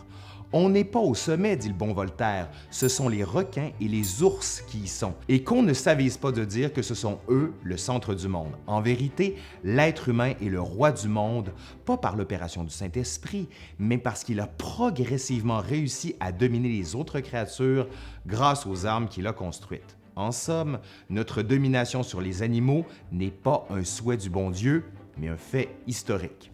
On 0.56 0.70
n'est 0.70 0.84
pas 0.84 1.00
au 1.00 1.16
sommet, 1.16 1.56
dit 1.56 1.70
le 1.70 1.74
bon 1.74 1.94
Voltaire, 1.94 2.48
ce 2.70 2.88
sont 2.88 3.10
les 3.10 3.24
requins 3.24 3.72
et 3.82 3.88
les 3.88 4.22
ours 4.22 4.62
qui 4.68 4.82
y 4.82 4.88
sont, 4.88 5.16
et 5.28 5.42
qu'on 5.42 5.64
ne 5.64 5.74
s'avise 5.74 6.18
pas 6.18 6.32
de 6.32 6.46
dire 6.46 6.72
que 6.72 6.84
ce 6.84 6.94
sont 6.94 7.18
eux 7.28 7.54
le 7.64 7.76
centre 7.76 8.14
du 8.14 8.28
monde. 8.28 8.52
En 8.68 8.80
vérité, 8.80 9.36
l'être 9.64 10.10
humain 10.10 10.34
est 10.40 10.50
le 10.50 10.62
roi 10.62 10.92
du 10.92 11.08
monde, 11.08 11.52
pas 11.86 11.98
par 11.98 12.16
l'opération 12.16 12.64
du 12.64 12.70
Saint-Esprit, 12.70 13.50
mais 13.80 13.98
parce 13.98 14.24
qu'il 14.24 14.40
a 14.40 14.46
progressivement 14.46 15.60
réussi 15.60 16.16
à 16.20 16.32
dominer 16.32 16.70
les 16.70 16.94
autres 16.94 17.20
créatures 17.20 17.88
grâce 18.28 18.68
aux 18.68 18.86
armes 18.86 19.08
qu'il 19.08 19.26
a 19.26 19.34
construites. 19.34 19.98
En 20.16 20.32
somme, 20.32 20.80
notre 21.10 21.42
domination 21.42 22.04
sur 22.04 22.22
les 22.22 22.44
animaux 22.44 22.86
n'est 23.12 23.32
pas 23.32 23.66
un 23.70 23.84
souhait 23.84 24.18
du 24.18 24.30
bon 24.30 24.52
Dieu, 24.52 24.86
mais 25.18 25.28
un 25.28 25.38
fait 25.38 25.76
historique. 25.88 26.52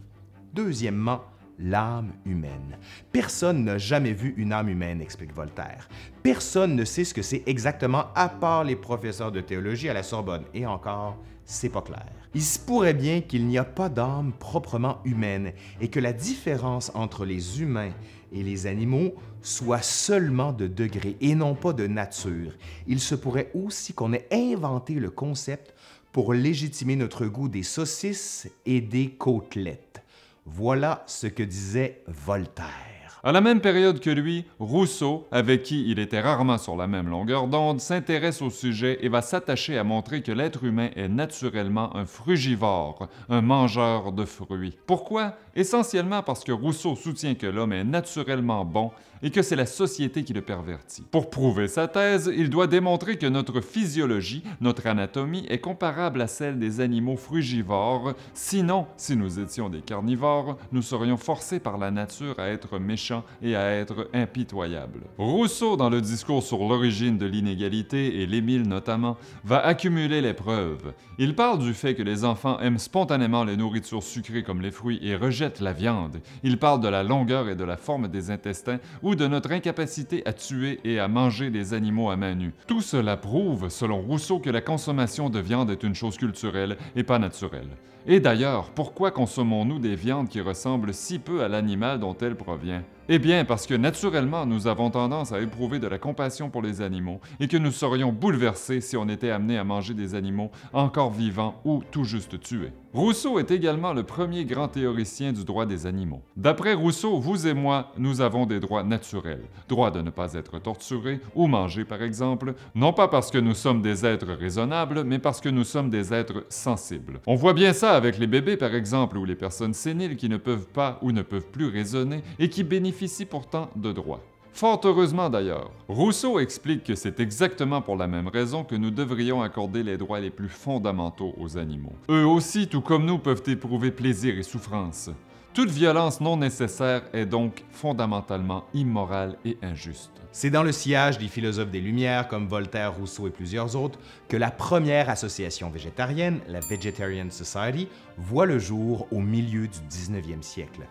Deuxièmement, 0.54 1.22
l'âme 1.60 2.14
humaine. 2.26 2.78
Personne 3.12 3.66
n'a 3.66 3.78
jamais 3.78 4.14
vu 4.14 4.34
une 4.38 4.54
âme 4.54 4.70
humaine, 4.70 5.02
explique 5.02 5.34
Voltaire. 5.34 5.90
Personne 6.24 6.76
ne 6.76 6.86
sait 6.86 7.04
ce 7.04 7.14
que 7.14 7.22
c'est 7.22 7.44
exactement 7.46 8.06
à 8.16 8.30
part 8.30 8.64
les 8.64 8.76
professeurs 8.76 9.32
de 9.32 9.42
théologie 9.42 9.90
à 9.90 9.94
la 9.94 10.04
Sorbonne. 10.04 10.46
Et 10.54 10.66
encore, 10.66 11.18
c'est 11.50 11.70
pas 11.70 11.82
clair. 11.82 12.06
Il 12.36 12.44
se 12.44 12.60
pourrait 12.60 12.94
bien 12.94 13.22
qu'il 13.22 13.48
n'y 13.48 13.58
a 13.58 13.64
pas 13.64 13.90
d'âme 13.90 14.34
proprement 14.38 15.00
humaine 15.04 15.52
et 15.82 15.90
que 15.90 16.00
la 16.00 16.14
différence 16.14 16.92
entre 16.94 17.26
les 17.26 17.62
humains 17.62 17.92
et 18.32 18.44
les 18.44 18.68
animaux 18.68 19.16
soit 19.42 19.82
seulement 19.82 20.54
de 20.54 20.68
degré 20.68 21.18
et 21.22 21.34
non 21.34 21.56
pas 21.56 21.74
de 21.74 21.88
nature. 21.88 22.54
Il 22.86 23.00
se 23.00 23.16
pourrait 23.16 23.50
aussi 23.56 23.94
qu'on 23.94 24.14
ait 24.14 24.28
inventé 24.32 24.94
le 24.94 25.10
concept 25.10 25.74
pour 26.12 26.34
légitimer 26.34 26.96
notre 26.96 27.26
goût 27.26 27.50
des 27.50 27.64
saucisses 27.64 28.48
et 28.68 28.80
des 28.80 29.10
côtelettes. 29.10 30.04
Voilà 30.46 31.04
ce 31.08 31.26
que 31.26 31.44
disait 31.44 32.04
Voltaire. 32.08 32.99
À 33.22 33.34
la 33.34 33.42
même 33.42 33.60
période 33.60 34.00
que 34.00 34.10
lui, 34.10 34.46
Rousseau, 34.60 35.28
avec 35.32 35.64
qui 35.64 35.84
il 35.92 36.00
était 36.00 36.22
rarement 36.22 36.58
sur 36.58 36.78
la 36.78 36.88
même 36.88 37.10
longueur 37.10 37.48
d'onde, 37.48 37.82
s'intéresse 37.82 38.42
au 38.42 38.50
sujet 38.50 39.00
et 39.02 39.10
va 39.10 39.22
s'attacher 39.22 39.78
à 39.78 39.84
montrer 39.84 40.22
que 40.22 40.32
l'être 40.32 40.64
humain 40.64 40.90
est 40.96 41.10
naturellement 41.10 41.94
un 41.98 42.06
frugivore, 42.06 43.10
un 43.28 43.42
mangeur 43.42 44.14
de 44.14 44.24
fruits. 44.24 44.78
Pourquoi? 44.88 45.34
Essentiellement 45.54 46.24
parce 46.24 46.46
que 46.46 46.54
Rousseau 46.54 46.96
soutient 46.96 47.36
que 47.36 47.48
l'homme 47.48 47.74
est 47.74 47.84
naturellement 47.84 48.64
bon 48.64 48.92
et 49.22 49.32
que 49.32 49.42
c'est 49.42 49.56
la 49.56 49.66
société 49.66 50.24
qui 50.24 50.34
le 50.34 50.42
pervertit. 50.42 51.04
Pour 51.12 51.30
prouver 51.30 51.68
sa 51.68 51.88
thèse, 51.88 52.32
il 52.36 52.50
doit 52.50 52.68
démontrer 52.68 53.18
que 53.18 53.26
notre 53.26 53.62
physiologie, 53.62 54.44
notre 54.62 54.88
anatomie 54.88 55.46
est 55.50 55.60
comparable 55.60 56.22
à 56.22 56.28
celle 56.28 56.60
des 56.60 56.80
animaux 56.80 57.18
frugivores, 57.18 58.14
sinon, 58.34 58.88
si 58.98 59.16
nous 59.16 59.40
étions 59.40 59.70
des 59.70 59.82
carnivores, 59.82 60.58
nous 60.72 60.82
serions 60.82 61.18
forcés 61.18 61.60
par 61.60 61.78
la 61.78 61.92
nature 61.92 62.40
à 62.40 62.48
être 62.50 62.80
méchants 62.80 63.24
et 63.42 63.56
à 63.56 63.72
être 63.72 64.10
impitoyables. 64.14 65.02
Rousseau, 65.18 65.76
dans 65.76 65.90
le 65.90 66.02
discours 66.02 66.44
sur 66.44 66.60
l'origine 66.60 67.18
de 67.18 67.26
l'inégalité, 67.26 68.22
et 68.22 68.26
l'Émile 68.26 68.68
notamment, 68.68 69.18
va 69.44 69.60
accumuler 69.66 70.22
les 70.22 70.34
preuves. 70.34 70.94
Il 71.18 71.36
parle 71.36 71.60
du 71.60 71.74
fait 71.74 71.96
que 71.96 72.04
les 72.04 72.24
enfants 72.24 72.60
aiment 72.60 72.80
spontanément 72.80 73.44
les 73.44 73.58
nourritures 73.58 74.04
sucrées 74.04 74.44
comme 74.44 74.62
les 74.62 74.72
fruits 74.72 75.00
et 75.02 75.16
rejettent 75.16 75.60
la 75.60 75.74
viande. 75.74 76.22
Il 76.44 76.58
parle 76.58 76.82
de 76.82 76.88
la 76.88 77.04
longueur 77.04 77.50
et 77.50 77.56
de 77.56 77.64
la 77.64 77.78
forme 77.78 78.08
des 78.08 78.32
intestins 78.32 78.80
ou 79.10 79.16
de 79.16 79.26
notre 79.26 79.52
incapacité 79.52 80.22
à 80.28 80.34
tuer 80.34 80.80
et 80.84 81.00
à 81.00 81.08
manger 81.08 81.50
des 81.50 81.74
animaux 81.74 82.12
à 82.12 82.16
main 82.16 82.36
nue. 82.36 82.54
Tout 82.68 82.82
cela 82.82 83.18
prouve, 83.18 83.70
selon 83.70 84.02
Rousseau, 84.02 84.38
que 84.38 84.52
la 84.52 84.62
consommation 84.62 85.32
de 85.32 85.40
viande 85.40 85.72
est 85.72 85.82
une 85.82 85.96
chose 85.96 86.16
culturelle 86.16 86.78
et 86.96 87.02
pas 87.02 87.18
naturelle. 87.18 87.70
Et 88.12 88.20
d'ailleurs, 88.20 88.72
pourquoi 88.72 89.12
consommons-nous 89.12 89.78
des 89.78 89.96
viandes 89.96 90.30
qui 90.30 90.42
ressemblent 90.42 90.96
si 90.96 91.20
peu 91.20 91.44
à 91.44 91.48
l'animal 91.48 92.00
dont 92.00 92.18
elles 92.18 92.36
proviennent 92.36 92.84
eh 93.12 93.18
bien, 93.18 93.44
parce 93.44 93.66
que 93.66 93.74
naturellement, 93.74 94.46
nous 94.46 94.68
avons 94.68 94.92
tendance 94.92 95.32
à 95.32 95.42
éprouver 95.42 95.80
de 95.80 95.88
la 95.88 95.98
compassion 95.98 96.52
pour 96.52 96.62
les 96.62 96.80
animaux 96.80 97.20
et 97.40 97.48
que 97.48 97.58
nous 97.58 97.72
serions 97.72 98.12
bouleversés 98.12 98.82
si 98.82 98.96
on 98.98 99.10
était 99.10 99.32
amené 99.32 99.58
à 99.58 99.64
manger 99.64 99.96
des 99.96 100.14
animaux 100.14 100.52
encore 100.74 101.10
vivants 101.10 101.60
ou 101.66 101.82
tout 101.90 102.04
juste 102.04 102.40
tués. 102.40 102.72
Rousseau 102.94 103.40
est 103.40 103.50
également 103.50 103.94
le 103.94 104.04
premier 104.04 104.46
grand 104.46 104.68
théoricien 104.68 105.32
du 105.32 105.44
droit 105.44 105.66
des 105.66 105.88
animaux. 105.88 106.22
D'après 106.38 106.74
Rousseau, 106.74 107.20
vous 107.20 107.48
et 107.48 107.54
moi, 107.56 107.92
nous 107.98 108.22
avons 108.22 108.46
des 108.46 108.60
droits 108.60 108.84
naturels. 108.84 109.46
Droit 109.68 109.90
de 109.90 110.02
ne 110.02 110.10
pas 110.12 110.34
être 110.34 110.60
torturés 110.60 111.20
ou 111.34 111.48
mangés, 111.48 111.86
par 111.86 112.04
exemple, 112.04 112.54
non 112.76 112.94
pas 112.94 113.08
parce 113.08 113.32
que 113.32 113.38
nous 113.40 113.56
sommes 113.56 113.82
des 113.82 114.06
êtres 114.06 114.34
raisonnables, 114.34 115.04
mais 115.04 115.20
parce 115.20 115.42
que 115.42 115.50
nous 115.50 115.64
sommes 115.64 115.90
des 115.90 116.14
êtres 116.14 116.46
sensibles. 116.50 117.22
On 117.26 117.36
voit 117.36 117.54
bien 117.54 117.74
ça 117.74 117.94
avec 118.00 118.18
les 118.18 118.28
bébés, 118.28 118.56
par 118.56 118.74
exemple, 118.74 119.18
ou 119.18 119.26
les 119.26 119.36
personnes 119.36 119.74
séniles 119.74 120.16
qui 120.16 120.30
ne 120.30 120.38
peuvent 120.38 120.68
pas 120.68 121.00
ou 121.02 121.12
ne 121.12 121.22
peuvent 121.22 121.52
plus 121.52 121.68
raisonner 121.68 122.24
et 122.40 122.50
qui 122.50 122.64
bénéficient 122.64 123.26
pourtant 123.26 123.70
de 123.76 123.92
droits. 123.92 124.24
Fort 124.54 124.80
heureusement 124.86 125.30
d'ailleurs, 125.30 125.70
Rousseau 125.90 126.40
explique 126.40 126.86
que 126.86 126.96
c'est 126.96 127.20
exactement 127.20 127.82
pour 127.82 127.98
la 127.98 128.08
même 128.08 128.30
raison 128.30 128.64
que 128.64 128.76
nous 128.76 128.90
devrions 128.90 129.42
accorder 129.42 129.84
les 129.84 129.98
droits 129.98 130.22
les 130.22 130.30
plus 130.30 130.48
fondamentaux 130.48 131.34
aux 131.38 131.58
animaux. 131.58 131.94
Eux 132.10 132.26
aussi, 132.26 132.68
tout 132.68 132.82
comme 132.82 133.06
nous, 133.06 133.20
peuvent 133.20 133.44
éprouver 133.48 133.92
plaisir 133.92 134.38
et 134.38 134.44
souffrance. 134.44 135.10
Toute 135.54 135.72
violence 135.72 136.22
non 136.22 136.38
nécessaire 136.38 137.02
est 137.12 137.26
donc 137.26 137.66
fondamentalement 137.72 138.66
immorale 138.74 139.36
et 139.44 139.58
injuste. 139.64 140.12
C'est 140.32 140.52
dans 140.52 140.62
le 140.62 140.72
sillage 140.72 141.18
des 141.18 141.28
philosophes 141.28 141.72
des 141.72 141.82
Lumières 141.82 142.28
comme 142.28 142.48
Voltaire, 142.48 142.94
Rousseau 142.94 143.28
et 143.28 143.32
plusieurs 143.32 143.76
autres 143.76 143.98
que 144.28 144.38
la 144.38 144.52
première 144.52 145.10
association 145.10 145.72
végétarienne, 145.72 146.40
la 146.48 146.60
Vegetarian 146.60 147.32
Society, 147.32 147.88
voit 148.18 148.46
le 148.46 148.60
jour 148.60 149.08
au 149.12 149.20
milieu 149.20 149.68
du 149.68 149.80
19e 149.90 150.44
siècle. 150.44 150.82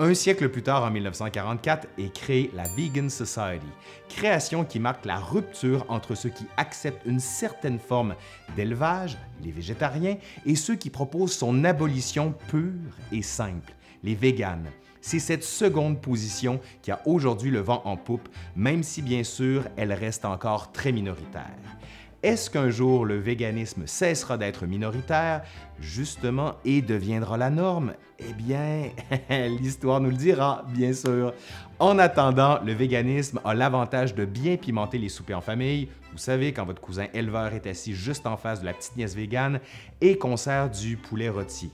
Un 0.00 0.14
siècle 0.14 0.48
plus 0.48 0.62
tard, 0.62 0.84
en 0.84 0.90
1944, 0.90 1.86
est 1.98 2.12
créée 2.12 2.50
la 2.54 2.64
Vegan 2.76 3.10
Society, 3.10 3.66
création 4.08 4.64
qui 4.64 4.80
marque 4.80 5.04
la 5.04 5.18
rupture 5.18 5.84
entre 5.88 6.16
ceux 6.16 6.28
qui 6.28 6.44
acceptent 6.56 7.06
une 7.06 7.20
certaine 7.20 7.78
forme 7.78 8.14
d'élevage, 8.56 9.16
les 9.42 9.52
végétariens, 9.52 10.16
et 10.44 10.54
ceux 10.56 10.76
qui 10.76 10.90
proposent 10.90 11.36
son 11.36 11.64
abolition 11.64 12.34
pure 12.48 12.96
et 13.10 13.22
simple, 13.22 13.72
les 14.02 14.14
véganes. 14.14 14.70
C'est 15.00 15.20
cette 15.20 15.44
seconde 15.44 16.00
position 16.00 16.60
qui 16.82 16.90
a 16.90 17.00
aujourd'hui 17.06 17.50
le 17.50 17.60
vent 17.60 17.82
en 17.84 17.96
poupe, 17.96 18.28
même 18.56 18.82
si 18.82 19.02
bien 19.02 19.24
sûr 19.24 19.64
elle 19.76 19.92
reste 19.92 20.24
encore 20.24 20.72
très 20.72 20.92
minoritaire. 20.92 21.78
Est-ce 22.20 22.50
qu'un 22.50 22.68
jour 22.68 23.04
le 23.04 23.16
véganisme 23.16 23.84
cessera 23.86 24.36
d'être 24.36 24.66
minoritaire, 24.66 25.42
justement, 25.78 26.54
et 26.64 26.82
deviendra 26.82 27.36
la 27.36 27.48
norme? 27.48 27.94
Eh 28.18 28.32
bien, 28.32 28.90
l'histoire 29.60 30.00
nous 30.00 30.10
le 30.10 30.16
dira, 30.16 30.64
bien 30.74 30.92
sûr. 30.92 31.32
En 31.78 31.96
attendant, 32.00 32.58
le 32.64 32.72
véganisme 32.72 33.40
a 33.44 33.54
l'avantage 33.54 34.16
de 34.16 34.24
bien 34.24 34.56
pimenter 34.56 34.98
les 34.98 35.08
soupers 35.08 35.38
en 35.38 35.40
famille. 35.40 35.88
Vous 36.10 36.18
savez, 36.18 36.52
quand 36.52 36.64
votre 36.64 36.80
cousin 36.80 37.06
éleveur 37.14 37.54
est 37.54 37.68
assis 37.68 37.94
juste 37.94 38.26
en 38.26 38.36
face 38.36 38.62
de 38.62 38.66
la 38.66 38.72
petite 38.72 38.96
nièce 38.96 39.14
végane 39.14 39.60
et 40.00 40.18
qu'on 40.18 40.36
sert 40.36 40.70
du 40.70 40.96
poulet 40.96 41.28
rôti. 41.28 41.70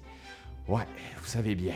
Ouais, 0.69 0.87
vous 1.23 1.27
savez 1.27 1.55
bien. 1.55 1.75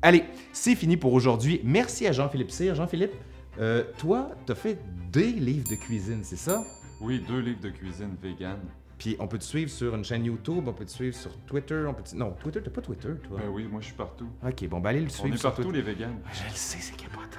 Allez, 0.00 0.24
c'est 0.52 0.76
fini 0.76 0.96
pour 0.96 1.12
aujourd'hui. 1.12 1.60
Merci 1.64 2.06
à 2.06 2.12
Jean-Philippe 2.12 2.52
Cyr. 2.52 2.74
Jean-Philippe, 2.76 3.14
euh, 3.58 3.82
toi, 3.98 4.30
t'as 4.46 4.54
fait 4.54 4.78
des 5.10 5.32
livres 5.32 5.68
de 5.68 5.74
cuisine, 5.74 6.20
c'est 6.22 6.36
ça? 6.36 6.62
Oui, 7.00 7.24
deux 7.26 7.40
livres 7.40 7.60
de 7.60 7.70
cuisine 7.70 8.16
vegan. 8.22 8.58
Puis 8.96 9.16
on 9.18 9.26
peut 9.26 9.38
te 9.38 9.44
suivre 9.44 9.70
sur 9.70 9.94
une 9.94 10.04
chaîne 10.04 10.24
YouTube, 10.24 10.64
on 10.68 10.72
peut 10.72 10.84
te 10.84 10.90
suivre 10.90 11.16
sur 11.16 11.36
Twitter, 11.46 11.84
on 11.88 11.94
peut 11.94 12.02
Non, 12.14 12.30
Twitter, 12.40 12.60
t'as 12.62 12.70
pas 12.70 12.80
Twitter, 12.80 13.08
toi? 13.26 13.38
Ben 13.40 13.48
oui, 13.50 13.66
moi 13.70 13.80
je 13.80 13.86
suis 13.86 13.94
partout. 13.94 14.28
Ok, 14.44 14.68
bon, 14.68 14.78
ben 14.80 14.90
allez 14.90 15.00
le 15.00 15.08
suivre 15.08 15.30
on 15.32 15.36
est 15.36 15.42
partout, 15.42 15.70
les 15.70 15.82
vegans. 15.82 16.16
Je 16.32 16.44
le 16.44 16.54
sais, 16.54 16.78
c'est 16.80 16.96
capotant. 16.96 17.38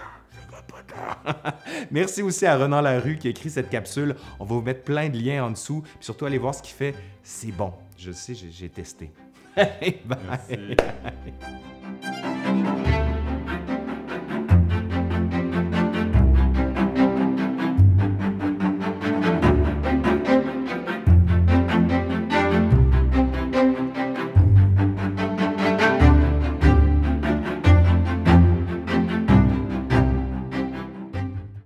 Merci 1.91 2.21
aussi 2.21 2.45
à 2.45 2.57
Renan 2.57 2.81
Larue 2.81 3.17
qui 3.17 3.27
a 3.27 3.31
écrit 3.31 3.49
cette 3.49 3.69
capsule. 3.69 4.15
On 4.39 4.45
va 4.45 4.55
vous 4.55 4.61
mettre 4.61 4.83
plein 4.83 5.09
de 5.09 5.17
liens 5.17 5.45
en 5.45 5.51
dessous. 5.51 5.81
Puis 5.81 6.05
surtout, 6.05 6.25
allez 6.25 6.37
voir 6.37 6.53
ce 6.55 6.61
qu'il 6.61 6.75
fait. 6.75 6.95
C'est 7.23 7.51
bon. 7.51 7.73
Je 7.97 8.07
le 8.07 8.13
sais, 8.13 8.33
j'ai 8.35 8.69
testé. 8.69 9.11
Bye. 9.55 9.99
Merci. 10.07 10.55